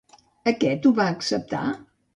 Aquest 0.53 0.89
ho 0.91 0.95
va 1.03 1.07
acceptar? 1.19 1.65